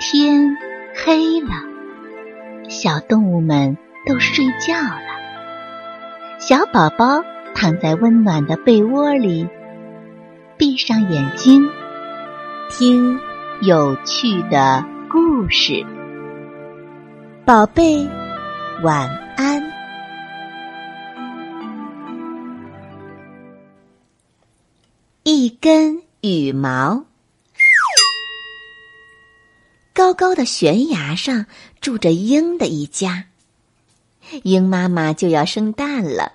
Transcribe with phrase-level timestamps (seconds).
[0.00, 0.56] 天
[0.94, 1.50] 黑了，
[2.68, 5.00] 小动物们都睡觉了。
[6.38, 9.48] 小宝宝躺在温暖的被窝里，
[10.56, 11.68] 闭上眼睛，
[12.70, 13.18] 听
[13.60, 15.84] 有趣的故事。
[17.44, 18.06] 宝贝，
[18.84, 19.60] 晚安。
[25.24, 27.04] 一根羽毛。
[30.08, 31.44] 高高的悬崖上
[31.82, 33.26] 住着鹰的一家。
[34.42, 36.32] 鹰妈妈就要生蛋了，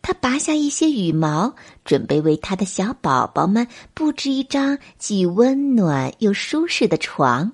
[0.00, 7.50] 它拔下一些羽毛，准备为它的小宝宝们布置一张既温暖又舒适的床。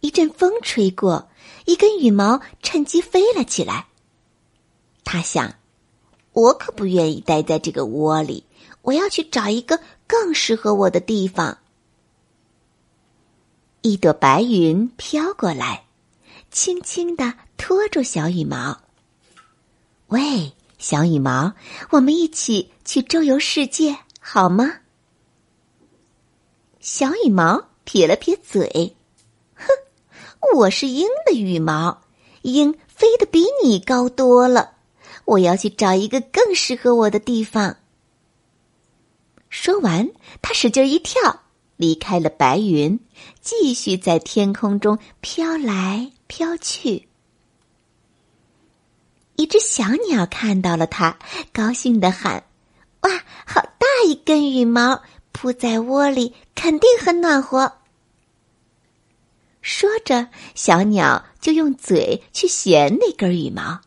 [0.00, 1.28] 一阵风吹过，
[1.66, 3.88] 一根羽毛趁机飞了起来。
[5.04, 5.56] 他想
[6.32, 8.44] ：“我可不愿意待在这个窝里，
[8.80, 11.58] 我要去找一个更适合我的地方。”
[13.82, 15.84] 一朵白云飘过来，
[16.50, 18.78] 轻轻的托住小羽毛。
[20.08, 21.54] 喂，小羽毛，
[21.88, 24.80] 我们一起去周游世界好吗？
[26.78, 28.94] 小羽毛撇了撇嘴，
[29.54, 29.66] 哼，
[30.56, 32.02] 我是鹰的羽毛，
[32.42, 34.72] 鹰飞得比你高多了。
[35.24, 37.76] 我要去找一个更适合我的地方。
[39.48, 40.10] 说完，
[40.42, 41.39] 他使劲一跳。
[41.80, 43.00] 离开了白云，
[43.40, 47.08] 继续在天空中飘来飘去。
[49.36, 51.18] 一只小鸟看到了它，
[51.54, 52.44] 高兴的喊
[53.00, 53.10] ：“哇，
[53.46, 57.78] 好大一根羽毛，铺在窝里肯定很暖和。”
[59.62, 63.80] 说着，小鸟就用嘴去衔那根羽毛。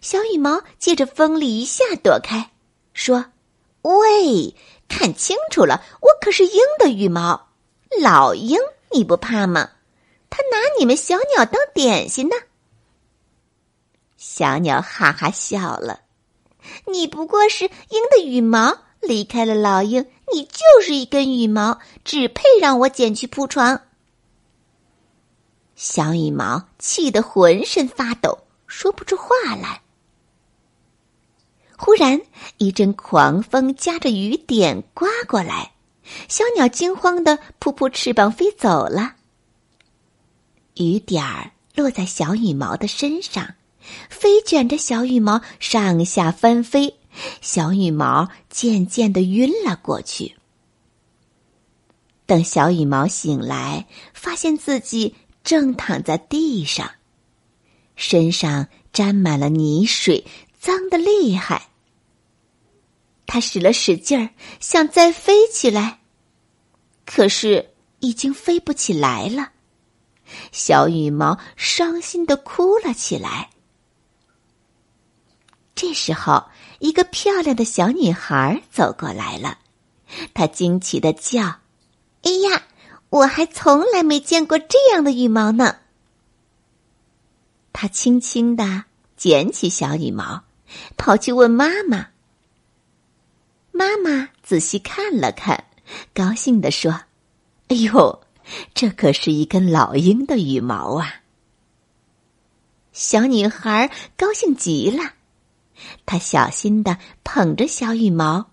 [0.00, 2.52] 小羽毛借着风力一下躲开，
[2.94, 3.24] 说
[3.82, 4.54] ：“喂。”
[4.90, 7.50] 看清楚了，我可是鹰的羽毛，
[8.02, 8.58] 老鹰，
[8.90, 9.70] 你不怕吗？
[10.28, 12.34] 他拿你们小鸟当点心呢。
[14.16, 16.00] 小鸟哈哈笑了，
[16.86, 23.82] 你不过是鹰的羽毛，离开了老鹰，你就是一根羽毛，只配让我捡去铺床。
[25.76, 29.82] 小羽毛气得浑身发抖，说不出话来。
[31.82, 32.20] 忽然，
[32.58, 35.72] 一阵狂风夹着雨点刮过来，
[36.28, 39.14] 小鸟惊慌的扑扑翅膀飞走了。
[40.74, 43.54] 雨点儿落在小羽毛的身上，
[44.10, 46.98] 飞卷着小羽毛上下翻飞，
[47.40, 50.36] 小羽毛渐渐的晕了过去。
[52.26, 56.90] 等小羽毛醒来，发现自己正躺在地上，
[57.96, 60.26] 身上沾满了泥水，
[60.60, 61.68] 脏的厉害。
[63.32, 66.00] 他使了使劲儿，想再飞起来，
[67.06, 67.70] 可是
[68.00, 69.52] 已经飞不起来了。
[70.50, 73.50] 小羽毛伤心的哭了起来。
[75.76, 76.46] 这时候，
[76.80, 79.58] 一个漂亮的小女孩走过来了，
[80.34, 81.60] 她惊奇的叫
[82.26, 82.64] ：“哎呀，
[83.10, 85.76] 我还从来没见过这样的羽毛呢！”
[87.72, 88.86] 她轻轻的
[89.16, 90.42] 捡起小羽毛，
[90.96, 92.08] 跑去问妈妈。
[93.72, 95.64] 妈妈仔细看了看，
[96.12, 97.02] 高兴地说
[97.68, 98.20] ：“哎呦，
[98.74, 101.22] 这可是一根老鹰的羽毛啊！”
[102.92, 105.14] 小女孩高兴极了，
[106.04, 108.50] 她小心的捧着小羽毛，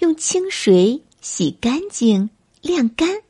[0.00, 3.22] 用清水洗干净、晾干。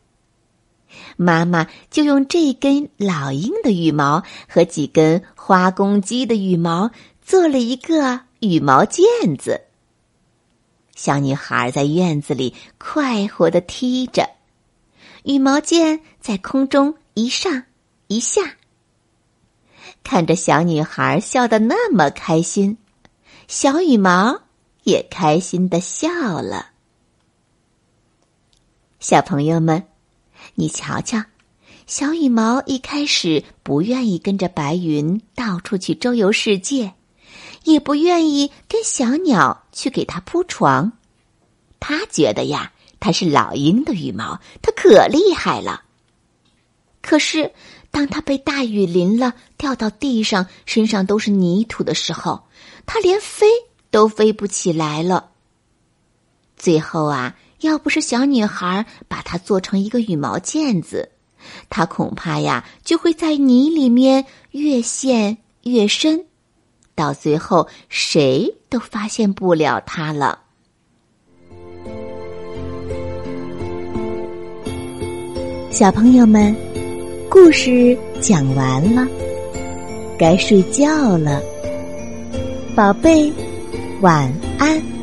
[1.16, 6.90] 妈妈就用这根老鹰的羽毛和几根花公鸡的羽毛
[7.22, 9.65] 做了一个羽毛毽子。
[10.96, 14.30] 小女孩在院子里快活的踢着，
[15.24, 17.64] 羽毛毽在空中一上
[18.06, 18.56] 一下。
[20.02, 22.78] 看着小女孩笑得那么开心，
[23.46, 24.40] 小羽毛
[24.84, 26.70] 也开心的笑了。
[28.98, 29.86] 小朋友们，
[30.54, 31.22] 你瞧瞧，
[31.86, 36.94] 小羽毛一开始不愿意跟着白云到处去周游世界。
[37.66, 40.92] 也不愿意跟小鸟去给它铺床，
[41.80, 45.82] 他觉得呀，它是老鹰的羽毛，它可厉害了。
[47.02, 47.52] 可是，
[47.90, 52.44] 当他被大雨淋了，掉到地上，身上都是泥土的时候，
[52.86, 53.46] 他连飞
[53.90, 55.30] 都飞不起来了。
[56.56, 61.10] 最后啊，要不是小女孩把它做成一个羽毛毽子，
[61.68, 66.26] 他恐怕呀就会在泥里面越陷越深。
[66.96, 70.40] 到最后，谁都发现不了他了。
[75.70, 76.56] 小朋友们，
[77.28, 79.06] 故事讲完了，
[80.18, 81.42] 该睡觉了，
[82.74, 83.30] 宝贝，
[84.00, 84.95] 晚安。